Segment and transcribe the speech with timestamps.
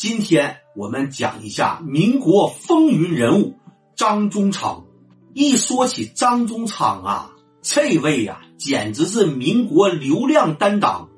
[0.00, 3.58] 今天我们讲一下民国风云人物
[3.96, 4.86] 张宗昌。
[5.34, 11.10] 一说起张宗昌啊，这位呀，简直是民国流量担当，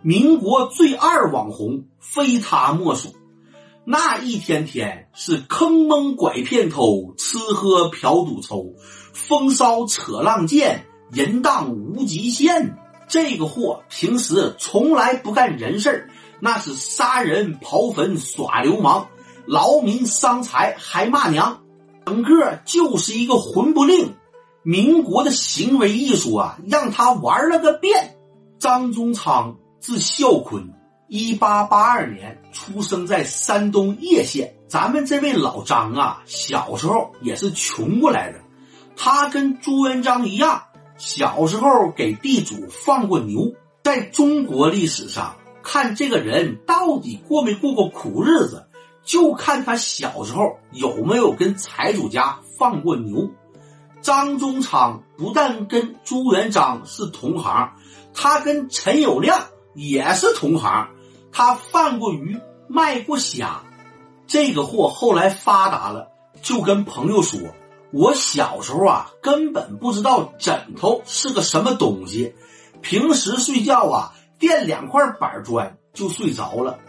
[0.00, 3.14] 民国最二网红，非他莫属。
[3.84, 8.72] 那一天天是坑蒙拐骗偷，吃喝嫖赌抽，
[9.12, 12.78] 风骚扯浪贱，淫荡无极限。
[13.08, 16.10] 这个货平时从来不干人事儿。
[16.44, 19.06] 那是杀人刨坟耍流氓，
[19.46, 21.62] 劳民伤财还骂娘，
[22.04, 24.16] 整个就是一个混不吝。
[24.64, 28.16] 民国的行为艺术啊，让他玩了个遍。
[28.58, 30.74] 张宗昌字孝坤，
[31.06, 34.56] 一八八二年出生在山东叶县。
[34.66, 38.40] 咱们这位老张啊，小时候也是穷过来的。
[38.96, 40.64] 他跟朱元璋一样，
[40.96, 43.52] 小时候给地主放过牛。
[43.84, 45.36] 在中国历史上。
[45.62, 48.66] 看这个人到底过没过过苦日子，
[49.04, 53.30] 就看他小时候有没有跟财主家放过牛。
[54.00, 57.74] 张宗昌不但跟朱元璋是同行，
[58.12, 59.42] 他跟陈友谅
[59.74, 60.88] 也是同行。
[61.30, 62.38] 他放过鱼，
[62.68, 63.62] 卖过虾。
[64.26, 66.08] 这个货后来发达了，
[66.42, 67.38] 就跟朋友说
[67.92, 72.34] ：“我小时候啊，根本不知道枕头是个什么东西，
[72.80, 76.80] 平时睡觉啊。”垫两块板砖就睡着了。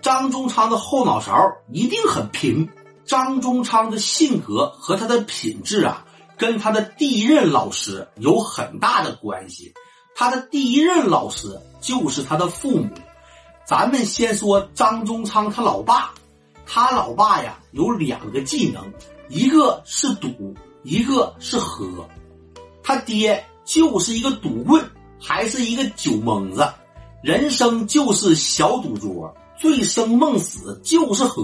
[0.00, 1.36] 张宗昌的后脑勺
[1.70, 2.70] 一定很平。
[3.04, 6.06] 张宗昌的性格和他的品质啊，
[6.38, 9.74] 跟他的第一任老师有很大的关系。
[10.16, 12.88] 他的第一任老师就是他的父母。
[13.66, 16.14] 咱们先说张宗昌他老爸，
[16.64, 18.82] 他老爸呀有两个技能，
[19.28, 22.08] 一个是赌，一个是喝。
[22.82, 24.82] 他爹就是一个赌棍，
[25.20, 26.66] 还是一个酒蒙子。
[27.24, 31.42] 人生就是小赌桌，醉生梦死就是喝，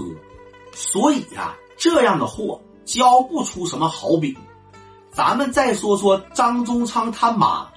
[0.75, 4.35] 所以啊，这样的货交不出什么好饼。
[5.11, 7.67] 咱们再说说张宗昌他妈，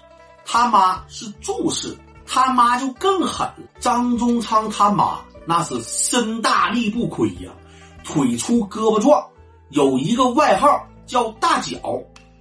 [0.45, 1.97] 他妈是祝氏，
[2.27, 3.51] 他妈就更狠。
[3.81, 7.51] 张宗昌他妈那是身大力不亏呀，
[8.05, 9.27] 腿粗胳膊壮，
[9.71, 11.81] 有一个外号叫大脚，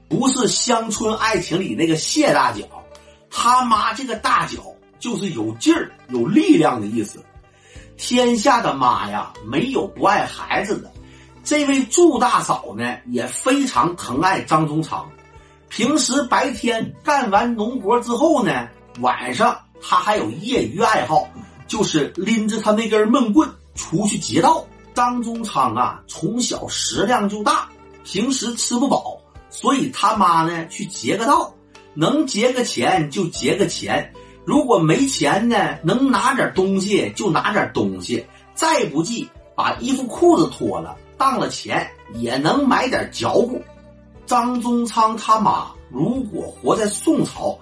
[0.10, 2.66] 不是乡村爱情里那个谢大脚，
[3.30, 4.62] 他妈这个大脚。
[5.04, 7.22] 就是有劲儿、有力量的意思。
[7.98, 10.90] 天下的妈呀，没有不爱孩子的。
[11.44, 15.06] 这位祝大嫂呢，也非常疼爱张宗昌。
[15.68, 18.70] 平时白天干完农活之后呢，
[19.02, 21.28] 晚上他还有业余爱好，
[21.68, 24.66] 就是拎着他那根闷棍出去劫道。
[24.94, 27.68] 张宗昌啊，从小食量就大，
[28.06, 31.54] 平时吃不饱，所以他妈呢去劫个道，
[31.94, 34.14] 能劫个钱就劫个钱。
[34.46, 43.62] 如果没钱呢，能拿点东西就拿点东西，再不济把衣服裤子脱了，当了钱也能买点嚼骨。
[44.26, 47.58] 张宗昌他妈如果活在宋朝，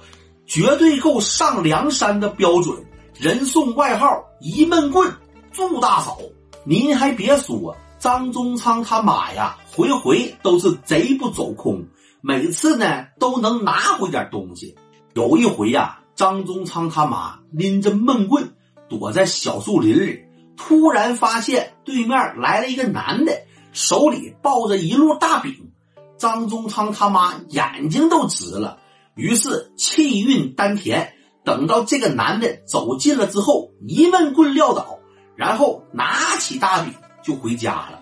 [0.48, 2.76] 绝对够上梁山的标准，
[3.16, 5.12] 人送外号一闷棍
[5.52, 6.18] 祝大嫂。
[6.64, 11.86] 您还别说，张宗昌他妈呀，回回都是贼不走空，
[12.22, 14.76] 每次呢都能拿回点东西。
[15.14, 16.00] 有一回呀。
[16.16, 18.54] 张宗昌他妈拎着闷棍
[18.90, 20.20] 躲在小树林里，
[20.58, 23.42] 突然发现对面来了一个男的，
[23.72, 25.72] 手里抱着一摞大饼。
[26.18, 28.78] 张宗昌他妈眼睛都直了，
[29.16, 31.14] 于是气运丹田，
[31.44, 35.00] 等到这个男的走近了之后，一闷棍撂倒，
[35.36, 38.00] 然后拿起大饼就回家了。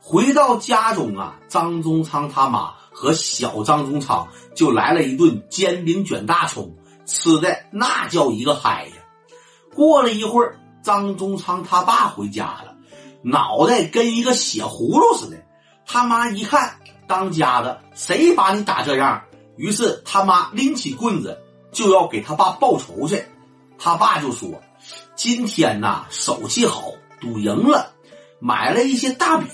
[0.00, 6.76] 回到家中啊，张宗昌他妈和小张宗昌就来了一顿煎饼卷大葱。
[7.06, 8.92] 吃的那叫一个嗨呀！
[9.74, 12.76] 过了一会儿，张宗昌他爸回家了，
[13.22, 15.36] 脑袋跟一个血葫芦似的。
[15.86, 19.22] 他妈一看，当家的谁把你打这样？
[19.56, 21.40] 于是他妈拎起棍子
[21.72, 23.24] 就要给他爸报仇去。
[23.78, 24.62] 他爸就说
[25.14, 27.92] ：“今天呐，手气好，赌赢了，
[28.40, 29.48] 买了一些大饼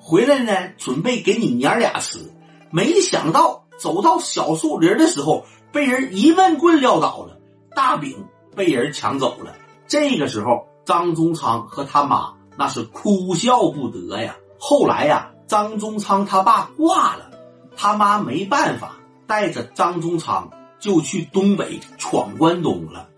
[0.00, 2.32] 回来呢，准备给你娘俩吃。
[2.70, 7.38] 没想到走到小树林的时候。”被人一闷棍撂倒了，
[7.74, 8.24] 大饼
[8.54, 9.54] 被人抢走了。
[9.86, 14.36] 这个时候，张宗昌和他妈那是哭笑不得呀。
[14.58, 17.30] 后来呀，张宗昌他爸挂了，
[17.76, 18.96] 他妈没办法，
[19.26, 23.10] 带着张宗昌就去东北闯关东了。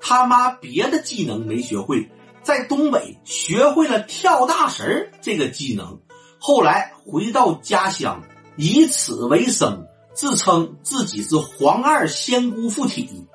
[0.00, 2.12] 他妈别的技能没学会，
[2.44, 5.98] 在东北学会了跳大神这个技能。
[6.38, 8.22] 后来回到家乡，
[8.56, 9.88] 以此为生。
[10.14, 13.26] 自称自己是皇二仙姑附体，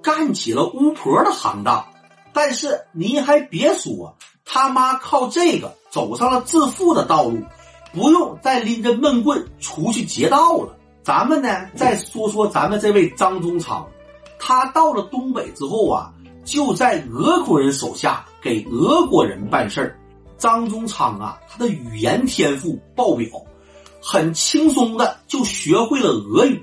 [0.00, 1.84] 干起了巫婆的行当。
[2.32, 7.42] 但是您还别说，他妈靠这个走上了致富的道路，
[7.92, 10.76] 不用再拎着闷棍出去劫道了。
[11.02, 13.84] 咱们呢，再说说咱们这位张宗昌，
[14.38, 16.12] 他到了东北之后啊，
[16.44, 19.98] 就在俄国人手下给俄国人办事儿。
[20.38, 23.28] 张宗昌啊，他的语言天赋爆表，
[24.00, 26.62] 很轻松的就学会了俄语。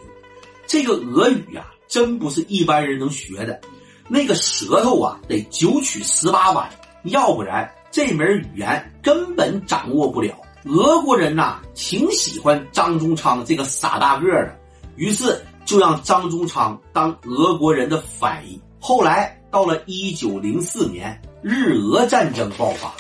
[0.66, 3.62] 这个俄语呀，真不是一般人能学的，
[4.08, 6.70] 那个舌头啊得九曲十八弯，
[7.04, 10.36] 要不然这门语言根本掌握不了。
[10.66, 14.60] 俄国人呐，挺喜欢张宗昌这个傻大个的，
[14.98, 18.60] 于是就让张宗昌当俄国人的翻译。
[18.80, 22.94] 后来到了一九零四年，日俄战争爆发。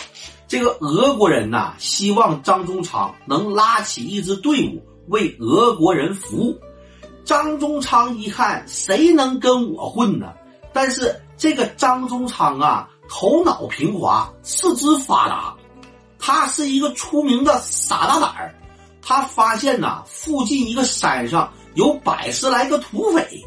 [0.47, 6.57] 这个俄国人呐，希望张宗昌能拉起一支队伍为俄国人服务。
[7.25, 10.33] 张宗昌一看，谁能跟我混呢？
[10.73, 15.53] 但是这个张宗昌啊，头脑平滑，四肢发达，
[16.17, 18.55] 他是一个出名的傻大胆儿。
[19.01, 23.45] 他发现呐，附近一个山上有百十来个土匪，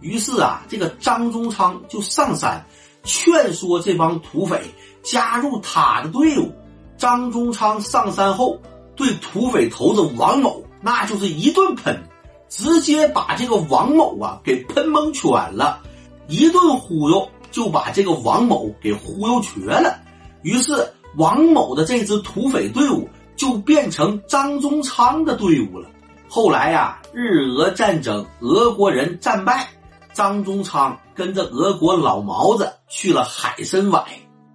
[0.00, 2.64] 于是啊，这个张宗昌就上山
[3.04, 4.60] 劝说这帮土匪。
[5.00, 6.52] 加入他的队伍，
[6.98, 8.60] 张宗昌上山后
[8.94, 12.02] 对土匪头子王某那就是一顿喷，
[12.50, 15.80] 直接把这个王某啊给喷蒙圈了，
[16.26, 19.98] 一顿忽悠就把这个王某给忽悠瘸了。
[20.42, 25.88] 于是王某的这支土匪队伍就变成张宗昌的队伍了。
[26.28, 29.66] 后来呀，日俄战争，俄国人战败，
[30.12, 34.04] 张宗昌跟着俄国老毛子去了海参崴。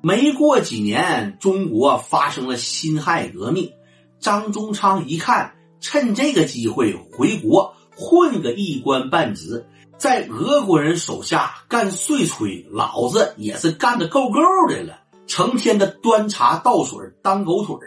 [0.02, 3.72] 没过几年，中国发生了辛亥革命。
[4.20, 9.66] 张宗昌一看，趁这个机会回国混个一官半职，
[9.98, 15.00] 在俄国人手下干碎吹，老子也是干的够够的了。
[15.26, 17.78] 成天的端茶倒水当狗腿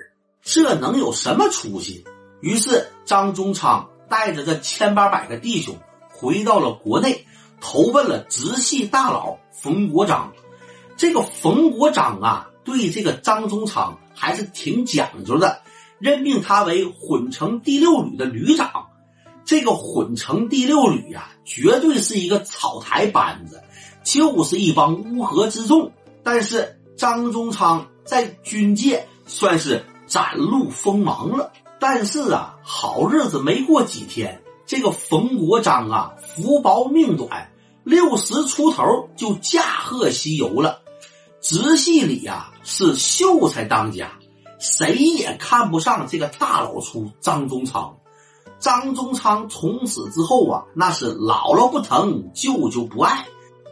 [0.43, 2.05] 这能有什么出息？
[2.41, 5.77] 于是张宗昌带着这千八百个弟兄
[6.09, 7.27] 回到了国内，
[7.61, 10.33] 投奔了直系大佬冯国璋。
[10.97, 15.63] 这个冯国璋啊，对这个张宗昌还是挺讲究的，
[15.99, 18.87] 任命他为混成第六旅的旅长。
[19.45, 23.63] 这个混成第六旅呀，绝对是一个草台班子，
[24.03, 25.93] 就是一帮乌合之众。
[26.25, 31.53] 但是张宗昌在军界算是崭露锋芒了。
[31.79, 37.53] 但是啊，好日子没过几天，这个冯国璋啊，福薄命短，
[37.85, 40.83] 六十出头就驾鹤西游了。
[41.41, 44.19] 直系里呀是秀才当家，
[44.59, 47.97] 谁也看不上这个大老粗张宗昌。
[48.59, 53.27] 张宗昌从此之后啊，那是姥姥不疼，舅舅不爱。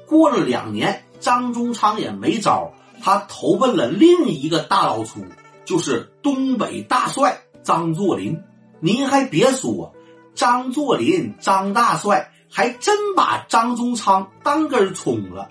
[0.07, 2.71] 过了两年，张宗昌也没招，
[3.03, 5.25] 他投奔了另一个大老粗，
[5.65, 8.41] 就是东北大帅张作霖。
[8.79, 9.95] 您还别说，
[10.35, 15.49] 张作霖张大帅还真把张宗昌当根葱了。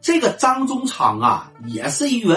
[0.00, 2.30] 这个张宗昌啊，也是一员。